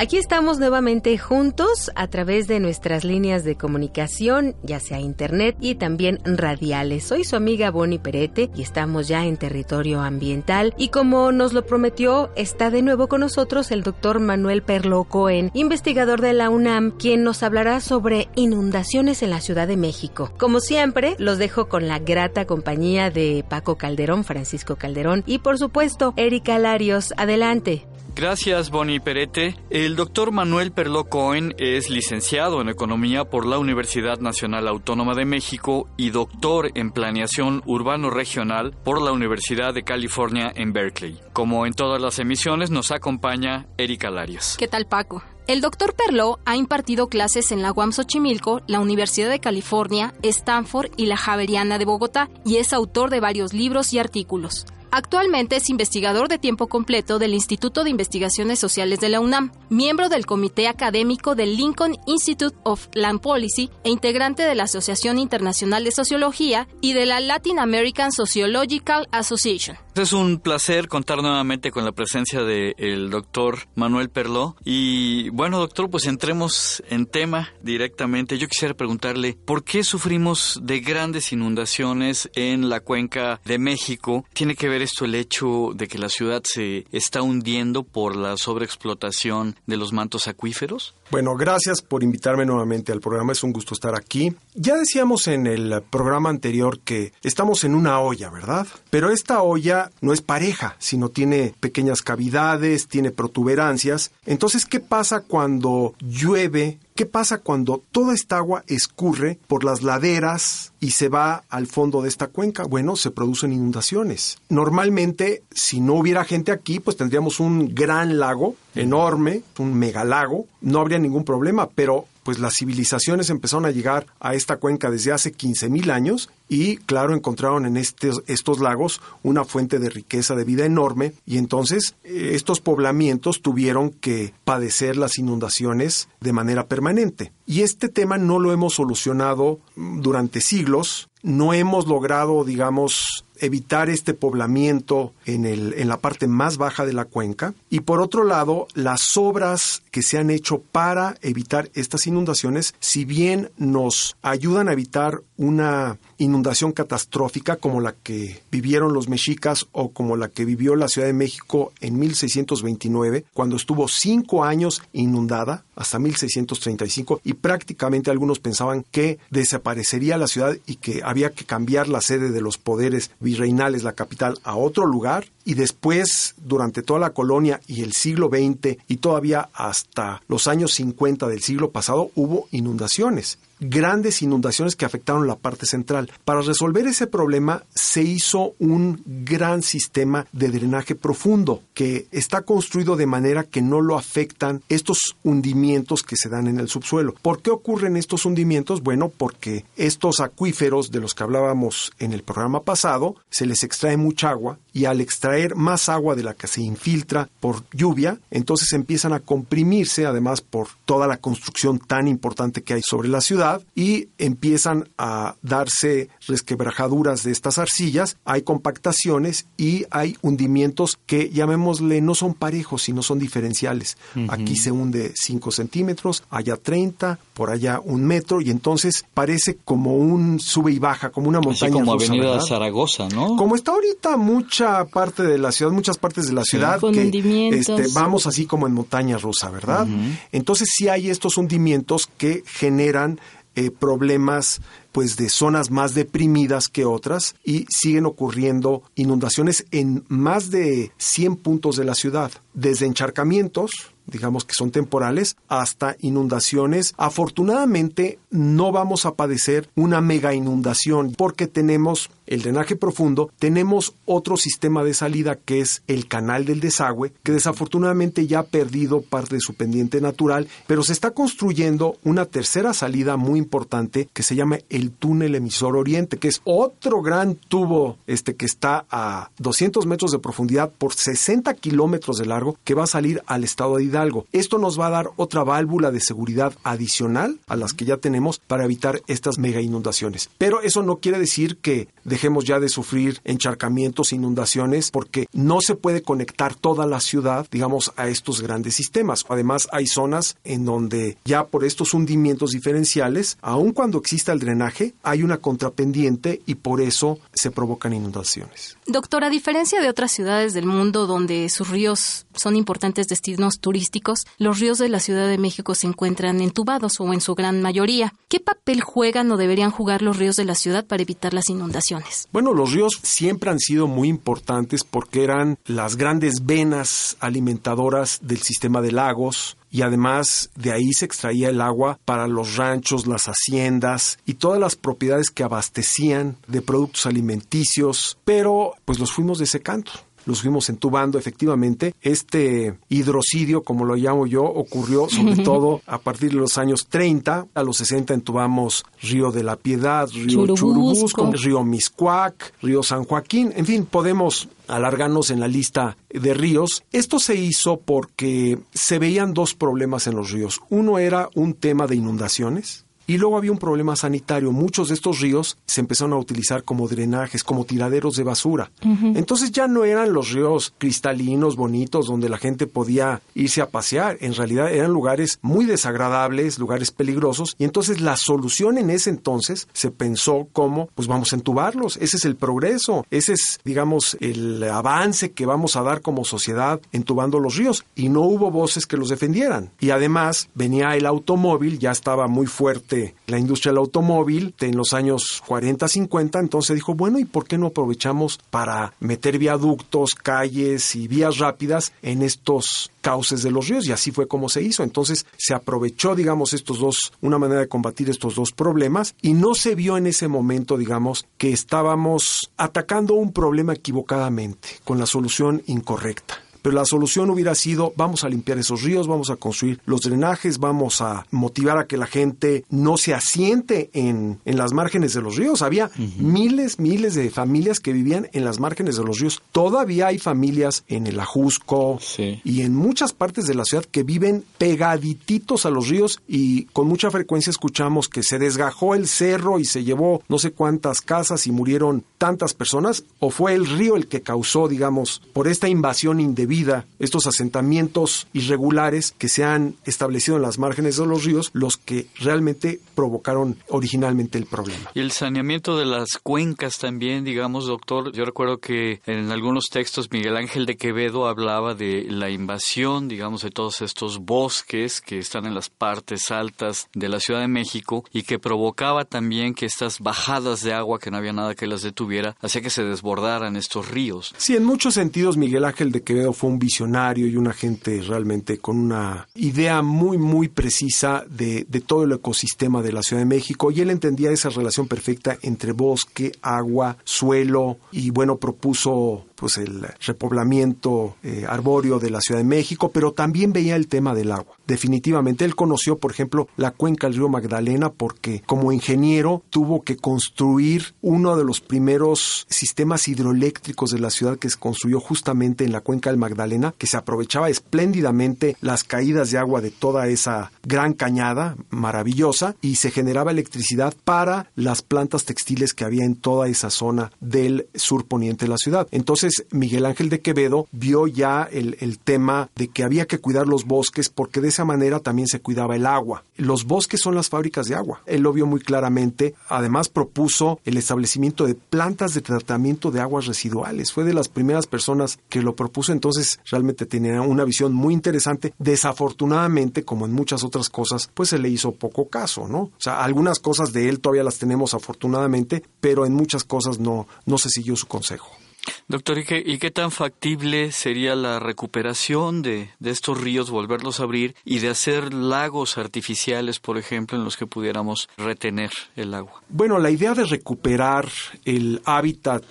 Aquí 0.00 0.16
estamos 0.16 0.58
nuevamente 0.58 1.18
juntos 1.18 1.90
a 1.94 2.08
través 2.08 2.48
de 2.48 2.58
nuestras 2.58 3.04
líneas 3.04 3.44
de 3.44 3.56
comunicación, 3.56 4.56
ya 4.62 4.80
sea 4.80 4.98
internet 4.98 5.58
y 5.60 5.74
también 5.74 6.20
radiales. 6.24 7.04
Soy 7.04 7.22
su 7.22 7.36
amiga 7.36 7.70
Bonnie 7.70 7.98
Perete 7.98 8.48
y 8.56 8.62
estamos 8.62 9.08
ya 9.08 9.26
en 9.26 9.36
territorio 9.36 10.00
ambiental 10.00 10.72
y 10.78 10.88
como 10.88 11.32
nos 11.32 11.52
lo 11.52 11.66
prometió, 11.66 12.30
está 12.34 12.70
de 12.70 12.80
nuevo 12.80 13.08
con 13.08 13.20
nosotros 13.20 13.70
el 13.72 13.82
doctor 13.82 14.20
Manuel 14.20 14.62
Perlo 14.62 15.04
Cohen, 15.04 15.50
investigador 15.52 16.22
de 16.22 16.32
la 16.32 16.48
UNAM, 16.48 16.92
quien 16.92 17.22
nos 17.22 17.42
hablará 17.42 17.80
sobre 17.80 18.30
inundaciones 18.36 19.22
en 19.22 19.28
la 19.28 19.42
Ciudad 19.42 19.68
de 19.68 19.76
México. 19.76 20.32
Como 20.38 20.60
siempre, 20.60 21.14
los 21.18 21.36
dejo 21.36 21.68
con 21.68 21.88
la 21.88 21.98
grata 21.98 22.46
compañía 22.46 23.10
de 23.10 23.44
Paco 23.46 23.76
Calderón, 23.76 24.24
Francisco 24.24 24.76
Calderón 24.76 25.24
y 25.26 25.40
por 25.40 25.58
supuesto 25.58 26.14
Erika 26.16 26.58
Larios. 26.58 27.12
Adelante. 27.18 27.89
Gracias, 28.14 28.70
Bonnie 28.70 29.00
Perete. 29.00 29.56
El 29.70 29.94
doctor 29.96 30.32
Manuel 30.32 30.72
Perlo 30.72 31.04
Cohen 31.04 31.54
es 31.58 31.90
licenciado 31.90 32.60
en 32.60 32.68
Economía 32.68 33.24
por 33.24 33.46
la 33.46 33.58
Universidad 33.58 34.18
Nacional 34.18 34.66
Autónoma 34.68 35.14
de 35.14 35.24
México 35.24 35.88
y 35.96 36.10
doctor 36.10 36.70
en 36.74 36.90
Planeación 36.90 37.62
Urbano 37.66 38.10
Regional 38.10 38.74
por 38.84 39.00
la 39.00 39.12
Universidad 39.12 39.72
de 39.74 39.84
California 39.84 40.52
en 40.54 40.72
Berkeley. 40.72 41.20
Como 41.32 41.66
en 41.66 41.72
todas 41.72 42.02
las 42.02 42.18
emisiones, 42.18 42.70
nos 42.70 42.90
acompaña 42.90 43.66
Erika 43.78 44.10
Larios. 44.10 44.56
¿Qué 44.58 44.68
tal, 44.68 44.86
Paco? 44.86 45.22
El 45.46 45.60
doctor 45.60 45.94
Perlo 45.94 46.38
ha 46.44 46.56
impartido 46.56 47.08
clases 47.08 47.50
en 47.52 47.62
la 47.62 47.72
UAM 47.72 47.92
Xochimilco, 47.92 48.60
la 48.66 48.80
Universidad 48.80 49.30
de 49.30 49.40
California, 49.40 50.14
Stanford 50.22 50.90
y 50.96 51.06
la 51.06 51.16
Javeriana 51.16 51.78
de 51.78 51.84
Bogotá 51.84 52.28
y 52.44 52.56
es 52.56 52.72
autor 52.72 53.10
de 53.10 53.20
varios 53.20 53.52
libros 53.52 53.92
y 53.92 53.98
artículos. 53.98 54.66
Actualmente 54.92 55.56
es 55.56 55.70
investigador 55.70 56.28
de 56.28 56.38
tiempo 56.38 56.66
completo 56.66 57.18
del 57.18 57.34
Instituto 57.34 57.84
de 57.84 57.90
Investigaciones 57.90 58.58
Sociales 58.58 58.98
de 58.98 59.08
la 59.08 59.20
UNAM, 59.20 59.52
miembro 59.68 60.08
del 60.08 60.26
Comité 60.26 60.66
Académico 60.66 61.34
del 61.34 61.56
Lincoln 61.56 61.96
Institute 62.06 62.56
of 62.64 62.88
Land 62.94 63.20
Policy 63.20 63.70
e 63.84 63.90
integrante 63.90 64.42
de 64.42 64.54
la 64.54 64.64
Asociación 64.64 65.18
Internacional 65.18 65.84
de 65.84 65.92
Sociología 65.92 66.66
y 66.80 66.92
de 66.92 67.06
la 67.06 67.20
Latin 67.20 67.58
American 67.58 68.10
Sociological 68.10 69.06
Association. 69.12 69.76
Es 69.94 70.12
un 70.12 70.38
placer 70.38 70.88
contar 70.88 71.20
nuevamente 71.20 71.70
con 71.70 71.84
la 71.84 71.92
presencia 71.92 72.42
del 72.42 73.10
doctor 73.10 73.58
Manuel 73.74 74.08
Perló. 74.08 74.56
Y 74.64 75.28
bueno, 75.30 75.58
doctor, 75.58 75.90
pues 75.90 76.06
entremos 76.06 76.82
en 76.88 77.06
tema 77.06 77.50
directamente. 77.60 78.38
Yo 78.38 78.48
quisiera 78.48 78.72
preguntarle, 78.74 79.36
¿por 79.44 79.62
qué 79.62 79.84
sufrimos 79.84 80.58
de 80.62 80.80
grandes 80.80 81.32
inundaciones 81.32 82.30
en 82.34 82.70
la 82.70 82.80
cuenca 82.80 83.40
de 83.44 83.58
México? 83.58 84.24
¿Tiene 84.32 84.54
que 84.54 84.68
ver 84.68 84.79
esto 84.82 85.04
el 85.04 85.14
hecho 85.14 85.70
de 85.74 85.88
que 85.88 85.98
la 85.98 86.08
ciudad 86.08 86.42
se 86.44 86.86
está 86.92 87.22
hundiendo 87.22 87.82
por 87.82 88.16
la 88.16 88.36
sobreexplotación 88.36 89.56
de 89.66 89.76
los 89.76 89.92
mantos 89.92 90.28
acuíferos? 90.28 90.94
Bueno, 91.10 91.34
gracias 91.34 91.82
por 91.82 92.04
invitarme 92.04 92.46
nuevamente 92.46 92.92
al 92.92 93.00
programa. 93.00 93.32
Es 93.32 93.42
un 93.42 93.52
gusto 93.52 93.74
estar 93.74 93.96
aquí. 93.96 94.32
Ya 94.54 94.76
decíamos 94.76 95.26
en 95.26 95.48
el 95.48 95.82
programa 95.90 96.30
anterior 96.30 96.78
que 96.78 97.12
estamos 97.24 97.64
en 97.64 97.74
una 97.74 97.98
olla, 97.98 98.30
¿verdad? 98.30 98.68
Pero 98.90 99.10
esta 99.10 99.42
olla 99.42 99.90
no 100.00 100.12
es 100.12 100.22
pareja, 100.22 100.76
sino 100.78 101.08
tiene 101.08 101.52
pequeñas 101.58 102.02
cavidades, 102.02 102.86
tiene 102.86 103.10
protuberancias. 103.10 104.12
Entonces, 104.24 104.66
¿qué 104.66 104.78
pasa 104.78 105.22
cuando 105.22 105.94
llueve 105.98 106.78
¿Qué 107.00 107.06
pasa 107.06 107.38
cuando 107.38 107.82
toda 107.92 108.12
esta 108.12 108.36
agua 108.36 108.62
escurre 108.66 109.38
por 109.46 109.64
las 109.64 109.82
laderas 109.82 110.74
y 110.80 110.90
se 110.90 111.08
va 111.08 111.44
al 111.48 111.66
fondo 111.66 112.02
de 112.02 112.10
esta 112.10 112.26
cuenca? 112.26 112.64
Bueno, 112.64 112.94
se 112.94 113.10
producen 113.10 113.54
inundaciones. 113.54 114.36
Normalmente, 114.50 115.42
si 115.50 115.80
no 115.80 115.94
hubiera 115.94 116.26
gente 116.26 116.52
aquí, 116.52 116.78
pues 116.78 116.98
tendríamos 116.98 117.40
un 117.40 117.74
gran 117.74 118.18
lago 118.18 118.54
enorme, 118.74 119.42
un 119.58 119.74
megalago, 119.74 120.46
no 120.60 120.80
habría 120.80 120.98
ningún 120.98 121.24
problema, 121.24 121.68
pero 121.68 122.06
pues 122.22 122.38
las 122.38 122.54
civilizaciones 122.54 123.30
empezaron 123.30 123.66
a 123.66 123.70
llegar 123.70 124.06
a 124.20 124.34
esta 124.34 124.58
cuenca 124.58 124.90
desde 124.90 125.12
hace 125.12 125.32
15.000 125.32 125.90
años 125.90 126.30
y 126.48 126.76
claro 126.76 127.14
encontraron 127.14 127.66
en 127.66 127.76
estos, 127.76 128.22
estos 128.26 128.60
lagos 128.60 129.00
una 129.22 129.44
fuente 129.44 129.78
de 129.78 129.90
riqueza 129.90 130.34
de 130.34 130.44
vida 130.44 130.64
enorme 130.64 131.14
y 131.26 131.38
entonces 131.38 131.96
eh, 132.04 132.32
estos 132.34 132.60
poblamientos 132.60 133.42
tuvieron 133.42 133.90
que 133.90 134.34
padecer 134.44 134.96
las 134.96 135.18
inundaciones 135.18 136.08
de 136.20 136.32
manera 136.32 136.66
permanente. 136.66 137.32
Y 137.46 137.62
este 137.62 137.88
tema 137.88 138.18
no 138.18 138.38
lo 138.38 138.52
hemos 138.52 138.74
solucionado 138.74 139.58
durante 139.76 140.40
siglos, 140.40 141.08
no 141.22 141.52
hemos 141.52 141.86
logrado, 141.86 142.44
digamos, 142.44 143.24
evitar 143.40 143.88
este 143.88 144.14
poblamiento 144.14 145.12
en, 145.24 145.44
el, 145.46 145.74
en 145.74 145.88
la 145.88 145.98
parte 145.98 146.26
más 146.26 146.56
baja 146.56 146.84
de 146.84 146.92
la 146.92 147.06
cuenca. 147.06 147.54
Y 147.68 147.80
por 147.80 148.00
otro 148.00 148.24
lado, 148.24 148.68
las 148.74 149.16
obras 149.16 149.82
que 149.90 150.02
se 150.02 150.18
han 150.18 150.30
hecho 150.30 150.60
para 150.60 151.16
evitar 151.22 151.70
estas 151.74 152.06
inundaciones, 152.06 152.74
si 152.80 153.04
bien 153.04 153.50
nos 153.56 154.16
ayudan 154.22 154.68
a 154.68 154.72
evitar 154.72 155.22
una 155.40 155.98
inundación 156.18 156.72
catastrófica 156.72 157.56
como 157.56 157.80
la 157.80 157.94
que 157.94 158.42
vivieron 158.50 158.92
los 158.92 159.08
mexicas 159.08 159.66
o 159.72 159.88
como 159.88 160.18
la 160.18 160.28
que 160.28 160.44
vivió 160.44 160.76
la 160.76 160.88
Ciudad 160.88 161.06
de 161.06 161.14
México 161.14 161.72
en 161.80 161.98
1629, 161.98 163.24
cuando 163.32 163.56
estuvo 163.56 163.88
cinco 163.88 164.44
años 164.44 164.82
inundada 164.92 165.64
hasta 165.76 165.98
1635 165.98 167.22
y 167.24 167.32
prácticamente 167.32 168.10
algunos 168.10 168.38
pensaban 168.38 168.84
que 168.90 169.18
desaparecería 169.30 170.18
la 170.18 170.26
ciudad 170.26 170.58
y 170.66 170.76
que 170.76 171.00
había 171.02 171.30
que 171.30 171.46
cambiar 171.46 171.88
la 171.88 172.02
sede 172.02 172.30
de 172.30 172.42
los 172.42 172.58
poderes 172.58 173.10
virreinales, 173.18 173.82
la 173.82 173.94
capital, 173.94 174.38
a 174.44 174.56
otro 174.56 174.84
lugar. 174.84 175.24
Y 175.46 175.54
después, 175.54 176.34
durante 176.36 176.82
toda 176.82 177.00
la 177.00 177.14
colonia 177.14 177.62
y 177.66 177.82
el 177.82 177.94
siglo 177.94 178.28
XX 178.28 178.76
y 178.88 178.98
todavía 178.98 179.48
hasta 179.54 180.20
los 180.28 180.48
años 180.48 180.74
50 180.74 181.28
del 181.28 181.40
siglo 181.40 181.70
pasado, 181.70 182.10
hubo 182.14 182.46
inundaciones 182.50 183.38
grandes 183.60 184.22
inundaciones 184.22 184.76
que 184.76 184.84
afectaron 184.84 185.26
la 185.26 185.36
parte 185.36 185.66
central. 185.66 186.10
Para 186.24 186.40
resolver 186.40 186.86
ese 186.86 187.06
problema 187.06 187.62
se 187.74 188.02
hizo 188.02 188.54
un 188.58 189.02
gran 189.06 189.62
sistema 189.62 190.26
de 190.32 190.48
drenaje 190.48 190.94
profundo 190.94 191.62
que 191.74 192.06
está 192.10 192.42
construido 192.42 192.96
de 192.96 193.06
manera 193.06 193.44
que 193.44 193.62
no 193.62 193.80
lo 193.80 193.96
afectan 193.96 194.62
estos 194.68 195.16
hundimientos 195.22 196.02
que 196.02 196.16
se 196.16 196.28
dan 196.28 196.46
en 196.46 196.58
el 196.58 196.68
subsuelo. 196.68 197.14
¿Por 197.20 197.42
qué 197.42 197.50
ocurren 197.50 197.96
estos 197.96 198.24
hundimientos? 198.24 198.82
Bueno, 198.82 199.10
porque 199.14 199.64
estos 199.76 200.20
acuíferos 200.20 200.90
de 200.90 201.00
los 201.00 201.14
que 201.14 201.22
hablábamos 201.22 201.92
en 201.98 202.12
el 202.12 202.22
programa 202.22 202.62
pasado 202.62 203.16
se 203.30 203.46
les 203.46 203.62
extrae 203.62 203.96
mucha 203.96 204.30
agua 204.30 204.58
y 204.72 204.84
al 204.84 205.00
extraer 205.00 205.56
más 205.56 205.88
agua 205.88 206.14
de 206.14 206.22
la 206.22 206.34
que 206.34 206.46
se 206.46 206.62
infiltra 206.62 207.28
por 207.40 207.64
lluvia, 207.72 208.18
entonces 208.30 208.72
empiezan 208.72 209.12
a 209.12 209.20
comprimirse 209.20 210.06
además 210.06 210.40
por 210.40 210.68
toda 210.84 211.06
la 211.06 211.18
construcción 211.18 211.78
tan 211.78 212.08
importante 212.08 212.62
que 212.62 212.74
hay 212.74 212.82
sobre 212.82 213.08
la 213.08 213.20
ciudad 213.20 213.49
y 213.74 214.08
empiezan 214.18 214.88
a 214.98 215.34
darse 215.42 216.08
resquebrajaduras 216.26 217.22
de 217.22 217.32
estas 217.32 217.58
arcillas, 217.58 218.16
hay 218.24 218.42
compactaciones 218.42 219.46
y 219.56 219.84
hay 219.90 220.16
hundimientos 220.22 220.98
que 221.06 221.30
llamémosle 221.30 222.00
no 222.00 222.14
son 222.14 222.34
parejos, 222.34 222.82
sino 222.82 223.02
son 223.02 223.18
diferenciales. 223.18 223.96
Aquí 224.28 224.56
se 224.56 224.70
hunde 224.70 225.12
5 225.14 225.50
centímetros, 225.50 226.24
allá 226.30 226.56
30, 226.56 227.18
por 227.34 227.50
allá 227.50 227.80
un 227.82 228.04
metro 228.04 228.40
y 228.40 228.50
entonces 228.50 229.04
parece 229.14 229.58
como 229.64 229.96
un 229.96 230.40
sube 230.40 230.72
y 230.72 230.78
baja, 230.78 231.10
como 231.10 231.28
una 231.28 231.40
montaña. 231.40 231.70
Así 231.70 231.72
como 231.72 231.94
rusa, 231.94 232.06
Avenida 232.06 232.30
¿verdad? 232.30 232.46
Zaragoza, 232.46 233.08
¿no? 233.08 233.36
Como 233.36 233.56
está 233.56 233.72
ahorita 233.72 234.16
mucha 234.16 234.84
parte 234.86 235.22
de 235.22 235.38
la 235.38 235.52
ciudad, 235.52 235.72
muchas 235.72 235.98
partes 235.98 236.26
de 236.26 236.32
la 236.32 236.44
ciudad 236.44 236.80
Con 236.80 236.92
que 236.92 237.04
hundimientos. 237.04 237.80
este, 237.80 237.92
vamos 237.98 238.26
así 238.26 238.46
como 238.46 238.66
en 238.66 238.74
montaña 238.74 239.18
rusa, 239.18 239.50
¿verdad? 239.50 239.86
Entonces 240.32 240.68
sí 240.76 240.88
hay 240.88 241.10
estos 241.10 241.36
hundimientos 241.36 242.08
que 242.18 242.42
generan 242.46 243.20
eh, 243.56 243.70
problemas 243.70 244.60
pues 244.92 245.16
de 245.16 245.28
zonas 245.28 245.70
más 245.70 245.94
deprimidas 245.94 246.68
que 246.68 246.84
otras 246.84 247.34
y 247.44 247.66
siguen 247.68 248.06
ocurriendo 248.06 248.82
inundaciones 248.94 249.66
en 249.70 250.04
más 250.08 250.50
de 250.50 250.92
100 250.98 251.36
puntos 251.36 251.76
de 251.76 251.84
la 251.84 251.94
ciudad, 251.94 252.32
desde 252.54 252.86
encharcamientos, 252.86 253.70
digamos 254.06 254.44
que 254.44 254.54
son 254.54 254.70
temporales, 254.70 255.36
hasta 255.48 255.96
inundaciones. 256.00 256.94
Afortunadamente 256.96 258.18
no 258.30 258.72
vamos 258.72 259.06
a 259.06 259.14
padecer 259.14 259.68
una 259.76 260.00
mega 260.00 260.34
inundación 260.34 261.12
porque 261.16 261.46
tenemos 261.46 262.10
el 262.30 262.42
drenaje 262.42 262.76
profundo, 262.76 263.30
tenemos 263.38 263.94
otro 264.06 264.38
sistema 264.38 264.82
de 264.82 264.94
salida 264.94 265.36
que 265.36 265.60
es 265.60 265.82
el 265.86 266.06
canal 266.06 266.46
del 266.46 266.60
desagüe, 266.60 267.12
que 267.22 267.32
desafortunadamente 267.32 268.26
ya 268.26 268.38
ha 268.38 268.44
perdido 268.44 269.02
parte 269.02 269.34
de 269.34 269.40
su 269.40 269.54
pendiente 269.54 270.00
natural, 270.00 270.48
pero 270.66 270.82
se 270.82 270.92
está 270.92 271.10
construyendo 271.10 271.98
una 272.04 272.24
tercera 272.24 272.72
salida 272.72 273.16
muy 273.16 273.38
importante 273.38 274.08
que 274.12 274.22
se 274.22 274.36
llama 274.36 274.58
el 274.70 274.92
túnel 274.92 275.34
emisor 275.34 275.76
oriente, 275.76 276.18
que 276.18 276.28
es 276.28 276.40
otro 276.44 277.02
gran 277.02 277.34
tubo 277.34 277.98
este 278.06 278.36
que 278.36 278.46
está 278.46 278.86
a 278.90 279.30
200 279.38 279.86
metros 279.86 280.12
de 280.12 280.18
profundidad 280.18 280.70
por 280.70 280.94
60 280.94 281.52
kilómetros 281.54 282.18
de 282.18 282.26
largo 282.26 282.56
que 282.64 282.74
va 282.74 282.84
a 282.84 282.86
salir 282.86 283.22
al 283.26 283.42
estado 283.42 283.76
de 283.76 283.84
Hidalgo. 283.84 284.26
Esto 284.32 284.58
nos 284.58 284.78
va 284.78 284.86
a 284.86 284.90
dar 284.90 285.10
otra 285.16 285.42
válvula 285.42 285.90
de 285.90 286.00
seguridad 286.00 286.52
adicional 286.62 287.40
a 287.48 287.56
las 287.56 287.72
que 287.72 287.84
ya 287.84 287.96
tenemos 287.96 288.38
para 288.38 288.64
evitar 288.64 289.02
estas 289.08 289.38
mega 289.38 289.60
inundaciones. 289.60 290.30
Pero 290.38 290.62
eso 290.62 290.82
no 290.82 290.96
quiere 290.96 291.18
decir 291.18 291.56
que 291.56 291.88
dejemos 292.20 292.44
ya 292.44 292.60
de 292.60 292.68
sufrir 292.68 293.18
encharcamientos, 293.24 294.12
inundaciones, 294.12 294.90
porque 294.90 295.26
no 295.32 295.62
se 295.62 295.74
puede 295.74 296.02
conectar 296.02 296.54
toda 296.54 296.84
la 296.84 297.00
ciudad, 297.00 297.46
digamos, 297.50 297.94
a 297.96 298.08
estos 298.08 298.42
grandes 298.42 298.74
sistemas. 298.74 299.24
Además, 299.30 299.68
hay 299.72 299.86
zonas 299.86 300.36
en 300.44 300.66
donde 300.66 301.16
ya 301.24 301.46
por 301.46 301.64
estos 301.64 301.94
hundimientos 301.94 302.50
diferenciales, 302.50 303.38
aun 303.40 303.72
cuando 303.72 303.96
exista 303.96 304.32
el 304.32 304.38
drenaje, 304.38 304.92
hay 305.02 305.22
una 305.22 305.38
contrapendiente 305.38 306.42
y 306.44 306.56
por 306.56 306.82
eso 306.82 307.18
se 307.32 307.50
provocan 307.50 307.94
inundaciones. 307.94 308.76
Doctor, 308.86 309.24
a 309.24 309.30
diferencia 309.30 309.80
de 309.80 309.88
otras 309.88 310.12
ciudades 310.12 310.52
del 310.52 310.66
mundo 310.66 311.06
donde 311.06 311.48
sus 311.48 311.70
ríos 311.70 312.26
son 312.34 312.54
importantes 312.54 313.08
destinos 313.08 313.60
turísticos, 313.60 314.26
los 314.36 314.58
ríos 314.58 314.76
de 314.76 314.90
la 314.90 315.00
Ciudad 315.00 315.26
de 315.26 315.38
México 315.38 315.74
se 315.74 315.86
encuentran 315.86 316.42
entubados 316.42 317.00
o 317.00 317.14
en 317.14 317.22
su 317.22 317.34
gran 317.34 317.62
mayoría. 317.62 318.12
¿Qué 318.28 318.40
papel 318.40 318.82
juegan 318.82 319.32
o 319.32 319.38
deberían 319.38 319.70
jugar 319.70 320.02
los 320.02 320.18
ríos 320.18 320.36
de 320.36 320.44
la 320.44 320.54
ciudad 320.54 320.84
para 320.84 321.02
evitar 321.02 321.32
las 321.32 321.48
inundaciones? 321.48 321.99
Bueno, 322.32 322.54
los 322.54 322.72
ríos 322.72 322.98
siempre 323.02 323.50
han 323.50 323.58
sido 323.58 323.86
muy 323.86 324.08
importantes 324.08 324.84
porque 324.84 325.24
eran 325.24 325.58
las 325.66 325.96
grandes 325.96 326.44
venas 326.44 327.16
alimentadoras 327.20 328.18
del 328.22 328.38
sistema 328.38 328.80
de 328.80 328.92
lagos, 328.92 329.56
y 329.70 329.82
además 329.82 330.50
de 330.56 330.72
ahí 330.72 330.92
se 330.92 331.04
extraía 331.04 331.48
el 331.48 331.60
agua 331.60 331.98
para 332.04 332.26
los 332.26 332.56
ranchos, 332.56 333.06
las 333.06 333.26
haciendas 333.26 334.18
y 334.26 334.34
todas 334.34 334.58
las 334.58 334.76
propiedades 334.76 335.30
que 335.30 335.44
abastecían 335.44 336.36
de 336.48 336.60
productos 336.60 337.06
alimenticios, 337.06 338.18
pero 338.24 338.74
pues 338.84 338.98
los 338.98 339.12
fuimos 339.12 339.38
desecando 339.38 339.92
los 340.26 340.42
fuimos 340.42 340.68
entubando 340.68 341.18
efectivamente. 341.18 341.94
Este 342.00 342.74
hidrocidio, 342.88 343.62
como 343.62 343.84
lo 343.84 343.94
llamo 343.96 344.26
yo, 344.26 344.44
ocurrió 344.44 345.08
sobre 345.08 345.36
todo 345.44 345.82
a 345.86 345.98
partir 345.98 346.30
de 346.30 346.36
los 346.36 346.58
años 346.58 346.86
30. 346.88 347.46
A 347.54 347.62
los 347.62 347.76
60 347.78 348.14
entubamos 348.14 348.84
Río 349.02 349.32
de 349.32 349.42
la 349.42 349.56
Piedad, 349.56 350.08
Río 350.12 350.54
Churubusco, 350.54 351.32
Río 351.32 351.64
Miscuac, 351.64 352.54
Río 352.62 352.82
San 352.82 353.04
Joaquín. 353.04 353.52
En 353.56 353.66
fin, 353.66 353.84
podemos 353.84 354.48
alargarnos 354.68 355.30
en 355.30 355.40
la 355.40 355.48
lista 355.48 355.96
de 356.08 356.34
ríos. 356.34 356.84
Esto 356.92 357.18
se 357.18 357.34
hizo 357.34 357.78
porque 357.78 358.58
se 358.72 358.98
veían 358.98 359.34
dos 359.34 359.54
problemas 359.54 360.06
en 360.06 360.16
los 360.16 360.30
ríos. 360.30 360.60
Uno 360.70 360.98
era 360.98 361.28
un 361.34 361.54
tema 361.54 361.86
de 361.86 361.96
inundaciones, 361.96 362.84
y 363.10 363.18
luego 363.18 363.36
había 363.36 363.50
un 363.50 363.58
problema 363.58 363.96
sanitario. 363.96 364.52
Muchos 364.52 364.86
de 364.86 364.94
estos 364.94 365.18
ríos 365.18 365.58
se 365.66 365.80
empezaron 365.80 366.12
a 366.12 366.16
utilizar 366.16 366.62
como 366.62 366.86
drenajes, 366.86 367.42
como 367.42 367.64
tiraderos 367.64 368.14
de 368.14 368.22
basura. 368.22 368.70
Entonces 368.84 369.50
ya 369.50 369.66
no 369.66 369.84
eran 369.84 370.12
los 370.12 370.30
ríos 370.30 370.72
cristalinos, 370.78 371.56
bonitos, 371.56 372.06
donde 372.06 372.28
la 372.28 372.38
gente 372.38 372.68
podía 372.68 373.20
irse 373.34 373.62
a 373.62 373.68
pasear. 373.68 374.16
En 374.20 374.32
realidad 374.32 374.72
eran 374.72 374.92
lugares 374.92 375.40
muy 375.42 375.64
desagradables, 375.64 376.60
lugares 376.60 376.92
peligrosos. 376.92 377.56
Y 377.58 377.64
entonces 377.64 378.00
la 378.00 378.16
solución 378.16 378.78
en 378.78 378.90
ese 378.90 379.10
entonces 379.10 379.66
se 379.72 379.90
pensó 379.90 380.46
como, 380.52 380.86
pues 380.94 381.08
vamos 381.08 381.32
a 381.32 381.36
entubarlos. 381.36 381.96
Ese 381.96 382.16
es 382.16 382.24
el 382.24 382.36
progreso. 382.36 383.04
Ese 383.10 383.32
es, 383.32 383.58
digamos, 383.64 384.16
el 384.20 384.62
avance 384.62 385.32
que 385.32 385.46
vamos 385.46 385.74
a 385.74 385.82
dar 385.82 386.00
como 386.00 386.24
sociedad 386.24 386.80
entubando 386.92 387.40
los 387.40 387.56
ríos. 387.56 387.84
Y 387.96 388.08
no 388.08 388.20
hubo 388.20 388.52
voces 388.52 388.86
que 388.86 388.96
los 388.96 389.08
defendieran. 389.08 389.72
Y 389.80 389.90
además 389.90 390.48
venía 390.54 390.94
el 390.94 391.06
automóvil, 391.06 391.80
ya 391.80 391.90
estaba 391.90 392.28
muy 392.28 392.46
fuerte 392.46 392.99
la 393.26 393.38
industria 393.38 393.72
del 393.72 393.78
automóvil 393.78 394.54
en 394.60 394.76
los 394.76 394.92
años 394.92 395.42
40, 395.46 395.88
50, 395.88 396.38
entonces 396.38 396.74
dijo, 396.74 396.94
bueno, 396.94 397.18
¿y 397.18 397.24
por 397.24 397.46
qué 397.46 397.58
no 397.58 397.68
aprovechamos 397.68 398.38
para 398.50 398.92
meter 399.00 399.38
viaductos, 399.38 400.14
calles 400.14 400.94
y 400.94 401.08
vías 401.08 401.38
rápidas 401.38 401.92
en 402.02 402.22
estos 402.22 402.90
cauces 403.00 403.42
de 403.42 403.50
los 403.50 403.68
ríos? 403.68 403.86
Y 403.86 403.92
así 403.92 404.10
fue 404.10 404.28
como 404.28 404.48
se 404.48 404.62
hizo. 404.62 404.82
Entonces 404.82 405.26
se 405.36 405.54
aprovechó, 405.54 406.14
digamos, 406.14 406.52
estos 406.52 406.78
dos, 406.78 407.12
una 407.20 407.38
manera 407.38 407.60
de 407.60 407.68
combatir 407.68 408.10
estos 408.10 408.34
dos 408.34 408.52
problemas 408.52 409.14
y 409.22 409.32
no 409.32 409.54
se 409.54 409.74
vio 409.74 409.96
en 409.96 410.06
ese 410.06 410.28
momento, 410.28 410.76
digamos, 410.76 411.26
que 411.38 411.52
estábamos 411.52 412.50
atacando 412.56 413.14
un 413.14 413.32
problema 413.32 413.72
equivocadamente, 413.74 414.68
con 414.84 414.98
la 414.98 415.06
solución 415.06 415.62
incorrecta. 415.66 416.38
Pero 416.62 416.74
la 416.74 416.84
solución 416.84 417.30
hubiera 417.30 417.54
sido, 417.54 417.92
vamos 417.96 418.24
a 418.24 418.28
limpiar 418.28 418.58
esos 418.58 418.82
ríos, 418.82 419.06
vamos 419.06 419.30
a 419.30 419.36
construir 419.36 419.80
los 419.86 420.02
drenajes, 420.02 420.58
vamos 420.58 421.00
a 421.00 421.26
motivar 421.30 421.78
a 421.78 421.86
que 421.86 421.96
la 421.96 422.06
gente 422.06 422.64
no 422.70 422.96
se 422.96 423.14
asiente 423.14 423.90
en, 423.92 424.38
en 424.44 424.56
las 424.56 424.72
márgenes 424.72 425.14
de 425.14 425.22
los 425.22 425.36
ríos. 425.36 425.62
Había 425.62 425.90
miles, 426.18 426.78
miles 426.78 427.14
de 427.14 427.30
familias 427.30 427.80
que 427.80 427.92
vivían 427.92 428.28
en 428.32 428.44
las 428.44 428.60
márgenes 428.60 428.96
de 428.96 429.04
los 429.04 429.18
ríos. 429.18 429.42
Todavía 429.52 430.08
hay 430.08 430.18
familias 430.18 430.84
en 430.88 431.06
el 431.06 431.18
Ajusco 431.20 431.98
y 432.44 432.62
en 432.62 432.74
muchas 432.74 433.12
partes 433.12 433.46
de 433.46 433.54
la 433.54 433.64
ciudad 433.64 433.84
que 433.84 434.02
viven 434.02 434.44
pegadititos 434.58 435.66
a 435.66 435.70
los 435.70 435.88
ríos 435.88 436.20
y 436.28 436.64
con 436.66 436.86
mucha 436.86 437.10
frecuencia 437.10 437.50
escuchamos 437.50 438.08
que 438.08 438.22
se 438.22 438.38
desgajó 438.38 438.94
el 438.94 439.06
cerro 439.06 439.58
y 439.58 439.64
se 439.64 439.84
llevó 439.84 440.22
no 440.28 440.38
sé 440.38 440.52
cuántas 440.52 441.00
casas 441.00 441.46
y 441.46 441.52
murieron 441.52 442.04
tantas 442.18 442.54
personas 442.54 443.04
o 443.18 443.30
fue 443.30 443.54
el 443.54 443.66
río 443.66 443.96
el 443.96 444.06
que 444.06 444.22
causó, 444.22 444.68
digamos, 444.68 445.22
por 445.32 445.48
esta 445.48 445.68
invasión 445.68 446.20
indebida 446.20 446.49
vida, 446.50 446.84
estos 446.98 447.26
asentamientos 447.26 448.26
irregulares 448.34 449.14
que 449.16 449.28
se 449.28 449.44
han 449.44 449.76
establecido 449.84 450.36
en 450.36 450.42
las 450.42 450.58
márgenes 450.58 450.96
de 450.96 451.06
los 451.06 451.24
ríos, 451.24 451.50
los 451.54 451.76
que 451.78 452.08
realmente 452.16 452.80
provocaron 452.94 453.56
originalmente 453.68 454.36
el 454.36 454.46
problema. 454.46 454.90
Y 454.94 455.00
el 455.00 455.12
saneamiento 455.12 455.78
de 455.78 455.86
las 455.86 456.18
cuencas 456.22 456.78
también, 456.78 457.24
digamos, 457.24 457.66
doctor, 457.66 458.12
yo 458.12 458.24
recuerdo 458.24 458.58
que 458.58 459.00
en 459.06 459.30
algunos 459.30 459.66
textos 459.70 460.10
Miguel 460.10 460.36
Ángel 460.36 460.66
de 460.66 460.76
Quevedo 460.76 461.28
hablaba 461.28 461.74
de 461.74 462.04
la 462.08 462.30
invasión, 462.30 463.08
digamos, 463.08 463.42
de 463.42 463.50
todos 463.50 463.80
estos 463.80 464.18
bosques 464.18 465.00
que 465.00 465.18
están 465.18 465.46
en 465.46 465.54
las 465.54 465.70
partes 465.70 466.30
altas 466.30 466.88
de 466.94 467.08
la 467.08 467.20
Ciudad 467.20 467.40
de 467.40 467.48
México 467.48 468.04
y 468.12 468.24
que 468.24 468.40
provocaba 468.40 469.04
también 469.04 469.54
que 469.54 469.66
estas 469.66 470.00
bajadas 470.00 470.62
de 470.62 470.74
agua, 470.74 470.98
que 470.98 471.12
no 471.12 471.18
había 471.18 471.32
nada 471.32 471.54
que 471.54 471.68
las 471.68 471.82
detuviera, 471.82 472.36
hacía 472.40 472.60
que 472.60 472.70
se 472.70 472.82
desbordaran 472.82 473.54
estos 473.54 473.88
ríos. 473.88 474.34
Sí, 474.36 474.56
en 474.56 474.64
muchos 474.64 474.94
sentidos 474.94 475.36
Miguel 475.36 475.64
Ángel 475.64 475.92
de 475.92 476.02
Quevedo 476.02 476.32
fue 476.40 476.48
un 476.48 476.58
visionario 476.58 477.26
y 477.26 477.36
una 477.36 477.52
gente 477.52 478.00
realmente 478.00 478.56
con 478.56 478.78
una 478.78 479.28
idea 479.34 479.82
muy, 479.82 480.16
muy 480.16 480.48
precisa 480.48 481.22
de, 481.28 481.66
de, 481.68 481.82
todo 481.82 482.04
el 482.04 482.12
ecosistema 482.12 482.80
de 482.80 482.94
la 482.94 483.02
Ciudad 483.02 483.20
de 483.20 483.26
México. 483.26 483.70
Y 483.70 483.82
él 483.82 483.90
entendía 483.90 484.30
esa 484.30 484.48
relación 484.48 484.88
perfecta 484.88 485.36
entre 485.42 485.72
bosque, 485.72 486.32
agua, 486.40 486.96
suelo 487.04 487.76
y 487.92 488.08
bueno, 488.08 488.38
propuso 488.38 489.26
pues 489.40 489.56
el 489.56 489.86
repoblamiento 490.04 491.16
eh, 491.22 491.46
arbóreo 491.48 491.98
de 491.98 492.10
la 492.10 492.20
Ciudad 492.20 492.40
de 492.40 492.44
México, 492.44 492.90
pero 492.92 493.12
también 493.12 493.54
veía 493.54 493.74
el 493.74 493.88
tema 493.88 494.14
del 494.14 494.32
agua. 494.32 494.54
Definitivamente 494.66 495.46
él 495.46 495.56
conoció, 495.56 495.96
por 495.96 496.12
ejemplo, 496.12 496.46
la 496.58 496.72
cuenca 496.72 497.06
del 497.06 497.16
río 497.16 497.30
Magdalena 497.30 497.90
porque 497.90 498.42
como 498.44 498.70
ingeniero 498.70 499.42
tuvo 499.48 499.82
que 499.82 499.96
construir 499.96 500.94
uno 501.00 501.36
de 501.36 501.44
los 501.44 501.62
primeros 501.62 502.46
sistemas 502.50 503.08
hidroeléctricos 503.08 503.90
de 503.90 503.98
la 503.98 504.10
ciudad 504.10 504.38
que 504.38 504.50
se 504.50 504.58
construyó 504.58 505.00
justamente 505.00 505.64
en 505.64 505.72
la 505.72 505.80
cuenca 505.80 506.10
del 506.10 506.18
Magdalena, 506.18 506.74
que 506.76 506.86
se 506.86 506.98
aprovechaba 506.98 507.48
espléndidamente 507.48 508.56
las 508.60 508.84
caídas 508.84 509.30
de 509.30 509.38
agua 509.38 509.62
de 509.62 509.70
toda 509.70 510.06
esa 510.08 510.52
gran 510.64 510.92
cañada 510.92 511.56
maravillosa 511.70 512.56
y 512.60 512.76
se 512.76 512.90
generaba 512.90 513.30
electricidad 513.30 513.94
para 514.04 514.50
las 514.54 514.82
plantas 514.82 515.24
textiles 515.24 515.72
que 515.72 515.84
había 515.84 516.04
en 516.04 516.16
toda 516.16 516.46
esa 516.48 516.68
zona 516.68 517.10
del 517.20 517.68
sur 517.74 518.04
poniente 518.04 518.44
de 518.44 518.50
la 518.50 518.58
ciudad. 518.58 518.86
Entonces 518.90 519.29
entonces 519.30 519.46
Miguel 519.52 519.86
Ángel 519.86 520.08
de 520.08 520.20
Quevedo 520.20 520.66
vio 520.72 521.06
ya 521.06 521.48
el, 521.50 521.76
el 521.80 521.98
tema 521.98 522.50
de 522.56 522.68
que 522.68 522.82
había 522.82 523.06
que 523.06 523.18
cuidar 523.18 523.46
los 523.46 523.64
bosques 523.64 524.08
porque 524.08 524.40
de 524.40 524.48
esa 524.48 524.64
manera 524.64 524.98
también 525.00 525.28
se 525.28 525.40
cuidaba 525.40 525.76
el 525.76 525.86
agua. 525.86 526.24
Los 526.36 526.64
bosques 526.64 527.00
son 527.00 527.14
las 527.14 527.28
fábricas 527.28 527.66
de 527.66 527.76
agua. 527.76 528.02
Él 528.06 528.22
lo 528.22 528.32
vio 528.32 528.46
muy 528.46 528.60
claramente. 528.60 529.34
Además 529.48 529.88
propuso 529.88 530.58
el 530.64 530.76
establecimiento 530.76 531.46
de 531.46 531.54
plantas 531.54 532.14
de 532.14 532.22
tratamiento 532.22 532.90
de 532.90 533.00
aguas 533.00 533.26
residuales. 533.26 533.92
Fue 533.92 534.04
de 534.04 534.14
las 534.14 534.28
primeras 534.28 534.66
personas 534.66 535.18
que 535.28 535.42
lo 535.42 535.54
propuso. 535.54 535.92
Entonces 535.92 536.40
realmente 536.50 536.86
tenía 536.86 537.20
una 537.22 537.44
visión 537.44 537.72
muy 537.72 537.94
interesante. 537.94 538.52
Desafortunadamente, 538.58 539.84
como 539.84 540.06
en 540.06 540.12
muchas 540.12 540.42
otras 540.42 540.70
cosas, 540.70 541.10
pues 541.14 541.28
se 541.28 541.38
le 541.38 541.48
hizo 541.48 541.72
poco 541.72 542.08
caso, 542.08 542.48
¿no? 542.48 542.58
O 542.58 542.72
sea, 542.78 543.04
algunas 543.04 543.38
cosas 543.38 543.72
de 543.72 543.88
él 543.88 544.00
todavía 544.00 544.24
las 544.24 544.38
tenemos 544.38 544.74
afortunadamente, 544.74 545.62
pero 545.80 546.04
en 546.04 546.14
muchas 546.14 546.42
cosas 546.42 546.80
no, 546.80 547.06
no 547.26 547.38
se 547.38 547.50
siguió 547.50 547.76
su 547.76 547.86
consejo. 547.86 548.39
Doctor, 548.88 549.18
¿y 549.18 549.24
qué, 549.24 549.42
¿y 549.44 549.58
qué, 549.58 549.70
tan 549.70 549.90
factible 549.90 550.72
sería 550.72 551.14
la 551.14 551.38
recuperación 551.38 552.42
de, 552.42 552.70
de, 552.78 552.90
estos 552.90 553.20
ríos, 553.20 553.50
volverlos 553.50 554.00
a 554.00 554.04
abrir 554.04 554.34
y 554.44 554.58
de 554.58 554.68
hacer 554.68 555.14
lagos 555.14 555.78
artificiales, 555.78 556.58
por 556.58 556.76
ejemplo, 556.76 557.16
en 557.16 557.24
los 557.24 557.36
que 557.36 557.46
pudiéramos 557.46 558.08
retener 558.16 558.70
el 558.96 559.14
agua? 559.14 559.42
Bueno, 559.48 559.78
la 559.78 559.90
idea 559.90 560.14
de 560.14 560.24
recuperar 560.24 561.08
el 561.44 561.80
hábitat 561.84 562.44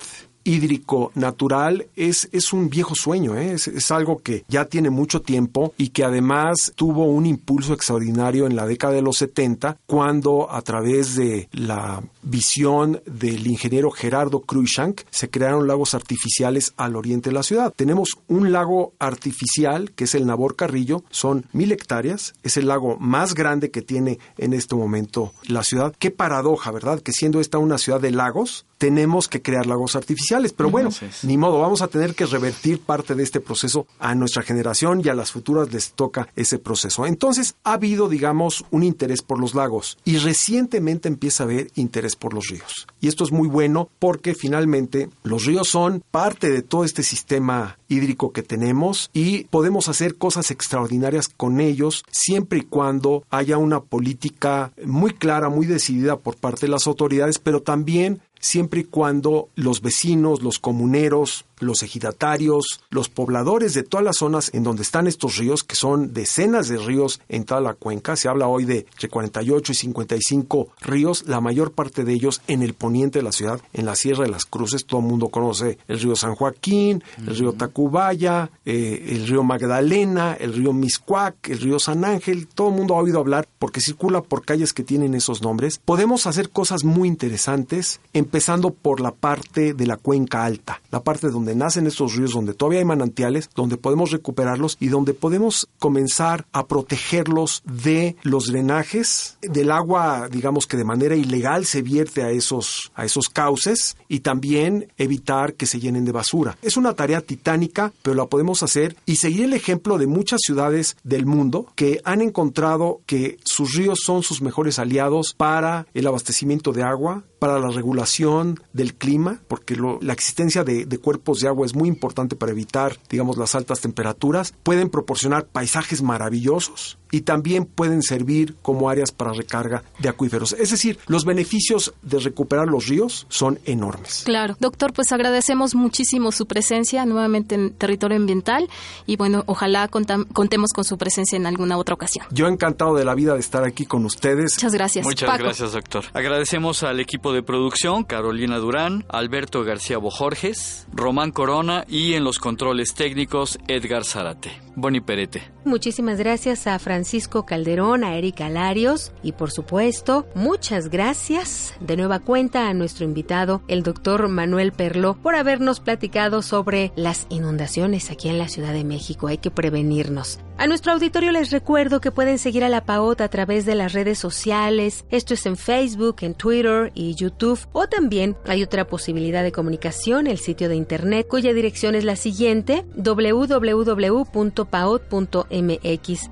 hídrico 0.50 1.12
natural 1.14 1.86
es, 1.96 2.28
es 2.32 2.54
un 2.54 2.70
viejo 2.70 2.96
sueño, 2.96 3.38
¿eh? 3.38 3.54
es, 3.54 3.68
es, 3.68 3.92
algo 3.92 4.22
que 4.24 4.44
ya 4.48 4.66
tiene 4.66 4.90
mucho 4.90 5.22
tiempo 5.22 5.74
y 5.78 5.90
que 5.90 6.04
además 6.04 6.74
tuvo 6.76 7.06
un 7.06 7.28
impulso 7.28 7.74
extraordinario 7.74 8.48
en 8.48 8.56
la 8.56 8.66
década 8.66 8.94
de 8.94 9.04
los 9.04 9.18
70 9.18 9.78
cuando 9.86 10.52
a 10.52 10.62
través 10.64 11.16
de 11.16 11.50
la 11.52 12.02
visión 12.24 13.02
del 13.06 13.46
ingeniero 13.48 13.92
Gerardo 13.92 14.42
Cruikshank 14.42 15.02
se 15.12 15.30
crearon 15.30 15.68
lagos 15.68 15.94
artificiales 15.94 16.74
al 16.78 16.96
oriente 16.96 17.30
de 17.30 17.36
la 17.36 17.44
ciudad. 17.44 17.74
Tenemos 17.76 18.18
un 18.28 18.52
lago 18.52 18.94
artificial 19.00 19.92
que 19.92 20.06
es 20.06 20.16
el 20.16 20.26
Nabor 20.26 20.56
Carrillo, 20.56 21.04
son 21.12 21.46
mil 21.54 21.72
hectáreas, 21.72 22.34
es 22.44 22.58
el 22.58 22.68
lago 22.68 22.98
más 23.00 23.36
grande 23.36 23.70
que 23.70 23.82
tiene 23.82 24.20
en 24.38 24.54
este 24.54 24.76
momento 24.76 25.32
la 25.48 25.64
ciudad. 25.64 25.94
Qué 26.00 26.12
paradoja, 26.12 26.72
¿verdad? 26.72 27.02
Que 27.02 27.12
siendo 27.12 27.40
esta 27.40 27.60
una 27.60 27.78
ciudad 27.78 28.02
de 28.02 28.12
lagos, 28.12 28.66
tenemos 28.80 29.28
que 29.28 29.42
crear 29.42 29.68
lagos 29.68 29.96
artificiales. 29.96 30.39
Pero 30.56 30.70
bueno, 30.70 30.90
ni 31.24 31.38
modo, 31.38 31.60
vamos 31.60 31.82
a 31.82 31.88
tener 31.88 32.16
que 32.16 32.26
revertir 32.26 32.80
parte 32.80 33.16
de 33.16 33.24
este 33.24 33.40
proceso 33.40 33.88
a 34.00 34.16
nuestra 34.16 34.44
generación 34.44 35.02
y 35.04 35.10
a 35.10 35.14
las 35.14 35.32
futuras 35.32 35.72
les 35.72 35.92
toca 35.92 36.30
ese 36.36 36.60
proceso. 36.60 37.06
Entonces, 37.06 37.56
ha 37.64 37.74
habido, 37.74 38.10
digamos, 38.10 38.66
un 38.72 38.84
interés 38.84 39.22
por 39.22 39.40
los 39.40 39.56
lagos 39.56 39.98
y 40.06 40.18
recientemente 40.18 41.08
empieza 41.08 41.44
a 41.44 41.46
haber 41.46 41.72
interés 41.76 42.16
por 42.16 42.34
los 42.34 42.48
ríos. 42.48 42.88
Y 43.02 43.08
esto 43.08 43.24
es 43.24 43.32
muy 43.32 43.48
bueno 43.48 43.90
porque 44.00 44.34
finalmente 44.34 45.10
los 45.24 45.46
ríos 45.46 45.68
son 45.70 46.04
parte 46.12 46.50
de 46.50 46.62
todo 46.62 46.84
este 46.84 47.04
sistema 47.04 47.78
hídrico 47.88 48.32
que 48.32 48.44
tenemos 48.44 49.10
y 49.14 49.46
podemos 49.46 49.90
hacer 49.90 50.16
cosas 50.16 50.52
extraordinarias 50.52 51.28
con 51.28 51.60
ellos 51.60 52.06
siempre 52.12 52.60
y 52.60 52.64
cuando 52.64 53.24
haya 53.30 53.58
una 53.58 53.82
política 53.82 54.72
muy 54.86 55.12
clara, 55.12 55.50
muy 55.50 55.66
decidida 55.66 56.18
por 56.18 56.36
parte 56.38 56.68
de 56.68 56.72
las 56.72 56.88
autoridades, 56.88 57.40
pero 57.40 57.62
también 57.62 58.22
siempre 58.40 58.82
y 58.82 58.84
cuando 58.86 59.50
los 59.56 59.82
vecinos, 59.82 60.42
los 60.42 60.60
comuneros, 60.60 61.46
los 61.60 61.84
ejidatarios, 61.84 62.82
los 62.90 63.10
pobladores 63.10 63.74
de 63.74 63.84
todas 63.84 64.04
las 64.04 64.18
zonas 64.18 64.52
en 64.54 64.64
donde 64.64 64.84
están 64.84 65.08
estos 65.08 65.38
ríos, 65.38 65.64
que 65.64 65.76
son 65.76 66.14
decenas 66.14 66.68
de 66.68 66.78
ríos 66.78 67.22
en 67.30 67.46
toda 67.46 67.62
la 67.62 67.74
cuenca, 67.74 68.16
se 68.16 68.28
habla 68.28 68.48
hoy 68.48 68.66
de 68.66 68.86
entre 68.92 69.10
48 69.10 69.72
y 69.72 69.76
55 69.76 70.68
ríos, 70.82 71.24
la 71.28 71.42
mayor 71.42 71.72
parte 71.72 72.04
de 72.04 72.14
ellos 72.14 72.42
en 72.48 72.64
el 72.64 72.74
poniente 72.74 73.20
de 73.20 73.24
la 73.24 73.32
ciudad, 73.32 73.62
en 73.74 73.86
la 73.86 73.96
Sierra 73.96 74.24
de 74.24 74.32
las 74.32 74.46
Cruces, 74.46 74.86
todo 74.86 75.02
el 75.02 75.08
mundo 75.08 75.30
conoce 75.30 75.78
el 75.88 76.00
río 76.00 76.16
San 76.16 76.36
Joaquín, 76.36 77.04
el 77.26 77.36
río 77.36 77.54
Tacubaya, 77.54 78.50
eh, 78.66 79.08
el 79.10 79.28
río 79.28 79.44
Magdalena, 79.44 80.34
el 80.34 80.54
río 80.54 80.74
Miscuac, 80.74 81.50
el 81.50 81.60
río 81.60 81.80
San 81.80 82.06
Ángel, 82.06 82.48
todo 82.48 82.70
el 82.70 82.76
mundo 82.76 82.96
ha 82.96 83.00
oído 83.00 83.20
hablar 83.20 83.48
porque 83.60 83.82
circula 83.82 84.22
por 84.22 84.46
calles 84.46 84.74
que 84.74 84.84
tienen 84.84 85.14
esos 85.14 85.42
nombres. 85.42 85.80
Podemos 85.84 86.28
hacer 86.28 86.50
cosas 86.50 86.84
muy 86.84 87.08
interesantes, 87.08 88.00
empezando 88.14 88.72
por 88.72 89.00
la 89.00 89.12
parte 89.12 89.74
de 89.74 89.88
la 89.88 89.98
cuenca 89.98 90.46
alta, 90.46 90.82
la 90.92 91.02
parte 91.02 91.30
donde 91.30 91.49
nacen 91.56 91.88
estos 91.88 92.16
ríos, 92.16 92.34
donde 92.34 92.54
todavía 92.54 92.80
hay 92.80 92.86
manantiales, 92.86 93.50
donde 93.56 93.78
podemos 93.78 94.12
recuperarlos 94.12 94.78
y 94.80 94.88
donde 94.88 95.14
podemos 95.14 95.68
comenzar 95.80 96.46
a 96.52 96.68
protegerlos 96.68 97.64
de 97.66 98.16
los 98.24 98.48
drenajes, 98.48 99.38
del 99.42 99.72
agua, 99.72 100.28
digamos 100.30 100.68
que 100.68 100.78
de 100.78 100.84
manera 100.84 101.16
ilegal 101.16 101.66
se 101.66 101.82
vierte 101.82 102.24
a 102.24 102.32
esos, 102.32 102.92
a 102.96 103.06
esos 103.06 103.30
cauces 103.30 103.98
y 104.08 104.20
también 104.20 104.92
evitar 104.98 105.54
que 105.54 105.66
se 105.66 105.80
llenen 105.80 106.06
de 106.06 106.12
basura. 106.12 106.58
Es 106.62 106.78
una 106.78 106.94
tarea 106.94 107.22
titánica, 107.22 107.94
pero 108.02 108.16
la 108.16 108.26
podemos 108.26 108.64
hacer 108.64 108.96
y 109.06 109.18
seguir 109.18 109.46
el 109.46 109.54
ejemplo 109.54 109.98
de 109.98 110.08
muchas 110.08 110.42
ciudades 110.44 110.98
del 111.04 111.26
mundo 111.26 111.68
que 111.76 112.02
han 112.04 112.22
encontrado 112.22 113.02
que 113.06 113.38
sus 113.44 113.76
ríos 113.76 114.00
son 114.04 114.24
sus 114.24 114.42
mejores 114.42 114.80
aliados 114.80 115.34
para 115.38 115.88
el 115.94 116.08
abastecimiento 116.08 116.72
de 116.72 116.84
agua, 116.84 117.24
para 117.40 117.58
la 117.60 117.70
regulación 117.70 118.60
del 118.74 118.96
clima, 118.96 119.42
porque 119.48 119.76
lo, 119.76 119.98
la 120.02 120.14
existencia 120.14 120.64
de, 120.64 120.86
de, 120.86 120.98
cuerpos 120.98 121.40
de 121.40 121.48
agua 121.48 121.66
es 121.66 121.76
muy 121.76 121.88
importante 121.88 122.36
para 122.36 122.52
evitar, 122.52 122.98
digamos, 123.10 123.38
las 123.38 123.56
altas 123.56 123.80
temperaturas. 123.80 124.54
Pueden 124.64 124.90
proporcionar 124.90 125.48
paisajes 125.48 126.02
maravillosos 126.02 127.00
y 127.12 127.22
también 127.22 127.66
pueden 127.66 128.02
servir 128.02 128.56
como 128.62 128.90
áreas 128.90 129.12
para 129.12 129.34
recarga 129.34 129.84
de 130.00 130.10
acuíferos. 130.10 130.54
Es 130.54 130.72
decir, 130.72 131.00
los 131.08 131.26
beneficios 131.26 131.94
de 132.02 132.20
recuperar 132.20 132.68
los 132.68 132.88
ríos 132.88 133.26
son 133.30 133.60
enormes. 133.66 134.24
Claro. 134.26 134.56
Doctor, 134.60 134.94
pues 134.94 135.12
agradecemos 135.12 135.76
muchísimo 135.76 136.32
su 136.32 136.46
presencia 136.46 137.06
nuevamente 137.06 137.56
en 137.56 137.74
territorio 137.74 138.18
ambiental 138.18 138.70
y 139.06 139.18
bueno, 139.18 139.44
ojalá 139.48 139.88
contemos 139.88 140.72
con 140.74 140.84
su 140.84 140.98
presencia 140.98 141.36
en 141.36 141.46
alguna 141.46 141.78
otra 141.78 141.96
ocasión. 141.96 142.26
Yo 142.32 142.48
encantado 142.48 142.96
de 142.96 143.06
la 143.06 143.16
vida 143.16 143.34
de 143.34 143.40
estar 143.40 143.64
aquí 143.64 143.86
con 143.86 144.06
ustedes. 144.06 144.56
Muchas 144.56 144.74
gracias. 144.74 145.06
Muchas 145.06 145.30
Paco. 145.30 145.44
gracias, 145.44 145.74
doctor. 145.74 146.06
Agradecemos 146.14 146.84
al 146.84 147.00
equipo 147.00 147.34
de 147.34 147.44
producción, 147.44 148.04
Carolina 148.04 148.58
Durán, 148.58 149.06
Alberto 149.10 149.64
García 149.64 149.98
Bojorges, 149.98 150.88
Román 150.94 151.32
Corona 151.32 151.86
y 151.88 152.14
en 152.14 152.24
los 152.24 152.40
controles 152.40 152.94
técnicos, 152.94 153.60
Edgar 153.68 154.06
Zárate. 154.06 154.69
Boni 154.82 155.02
Perete. 155.02 155.44
Muchísimas 155.66 156.18
gracias 156.18 156.68
a 156.68 156.78
Francisco 156.80 157.46
Calderón, 157.46 158.04
a 158.04 158.16
Erika 158.16 158.50
Larios 158.50 159.12
y 159.24 159.34
por 159.34 159.52
supuesto, 159.52 160.28
muchas 160.36 160.90
gracias 160.90 161.74
de 161.80 161.98
nueva 161.98 162.20
cuenta 162.20 162.68
a 162.68 162.74
nuestro 162.74 163.06
invitado, 163.06 163.62
el 163.68 163.84
doctor 163.84 164.28
Manuel 164.28 164.72
Perló, 164.72 165.16
por 165.16 165.36
habernos 165.36 165.80
platicado 165.80 166.42
sobre 166.42 166.92
las 166.96 167.28
inundaciones 167.30 168.12
aquí 168.12 168.30
en 168.30 168.40
la 168.40 168.48
Ciudad 168.48 168.74
de 168.74 168.84
México. 168.84 169.28
Hay 169.28 169.38
que 169.38 169.52
prevenirnos. 169.52 170.40
A 170.60 170.68
nuestro 170.68 170.92
auditorio 170.92 171.32
les 171.32 171.52
recuerdo 171.52 172.02
que 172.02 172.12
pueden 172.12 172.38
seguir 172.38 172.66
a 172.66 172.70
la 172.70 172.84
PAOT 172.84 173.22
a 173.22 173.30
través 173.30 173.66
de 173.66 173.76
las 173.76 173.94
redes 173.94 174.20
sociales. 174.20 175.06
Esto 175.10 175.34
es 175.34 175.46
en 175.46 175.56
Facebook, 175.56 176.18
en 176.20 176.34
Twitter 176.34 176.92
y 176.94 177.16
YouTube. 177.16 177.66
O 177.72 177.88
también 177.88 178.36
hay 178.46 178.62
otra 178.62 178.86
posibilidad 178.86 179.42
de 179.42 179.54
comunicación, 179.54 180.28
el 180.28 180.38
sitio 180.38 180.68
de 180.68 180.76
internet, 180.76 181.28
cuya 181.30 181.54
dirección 181.54 181.96
es 181.96 182.04
la 182.04 182.18
siguiente, 182.18 182.84
www.paot.mx. 182.98 183.62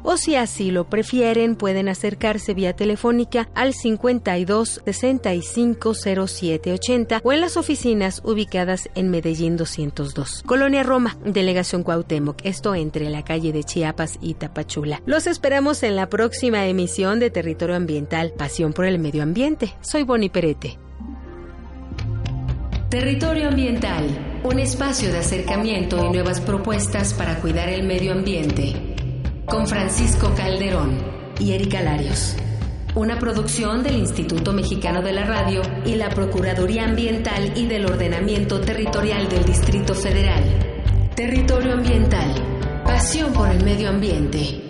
O 0.03 0.17
si 0.17 0.35
así 0.35 0.71
lo 0.71 0.89
prefieren, 0.89 1.55
pueden 1.55 1.87
acercarse 1.87 2.53
vía 2.53 2.75
telefónica 2.75 3.47
al 3.55 3.73
52 3.73 4.81
65 4.83 5.93
07 6.27 6.73
80 6.73 7.21
o 7.23 7.31
en 7.31 7.39
las 7.39 7.55
oficinas 7.55 8.21
ubicadas 8.25 8.89
en 8.93 9.09
Medellín 9.09 9.55
202. 9.55 10.43
Colonia 10.45 10.83
Roma, 10.83 11.15
Delegación 11.23 11.83
Cuauhtémoc. 11.83 12.41
Esto 12.43 12.75
entre 12.75 13.09
la 13.09 13.23
calle 13.23 13.53
de 13.53 13.63
Y 14.21 14.35
Tapachula. 14.35 15.01
Los 15.05 15.27
esperamos 15.27 15.83
en 15.83 15.95
la 15.95 16.09
próxima 16.09 16.65
emisión 16.65 17.19
de 17.19 17.29
Territorio 17.29 17.75
Ambiental, 17.75 18.33
Pasión 18.37 18.73
por 18.73 18.85
el 18.85 18.99
Medio 18.99 19.23
Ambiente. 19.23 19.73
Soy 19.81 20.03
Boni 20.03 20.29
Perete. 20.29 20.77
Territorio 22.89 23.49
Ambiental, 23.49 24.39
un 24.45 24.59
espacio 24.59 25.11
de 25.11 25.17
acercamiento 25.17 26.05
y 26.05 26.09
nuevas 26.09 26.39
propuestas 26.39 27.13
para 27.13 27.41
cuidar 27.41 27.67
el 27.67 27.85
medio 27.85 28.13
ambiente. 28.13 28.95
Con 29.45 29.67
Francisco 29.67 30.33
Calderón 30.33 30.97
y 31.37 31.51
Erika 31.51 31.81
Larios. 31.81 32.37
Una 32.95 33.19
producción 33.19 33.83
del 33.83 33.97
Instituto 33.97 34.53
Mexicano 34.53 35.01
de 35.01 35.11
la 35.11 35.25
Radio 35.25 35.61
y 35.85 35.95
la 35.95 36.07
Procuraduría 36.09 36.85
Ambiental 36.85 37.57
y 37.57 37.67
del 37.67 37.85
Ordenamiento 37.85 38.61
Territorial 38.61 39.27
del 39.27 39.43
Distrito 39.43 39.93
Federal. 39.93 40.43
Territorio 41.13 41.73
Ambiental 41.73 42.46
Pasión 42.97 43.31
por 43.31 43.47
el 43.47 43.63
medio 43.63 43.89
ambiente. 43.89 44.66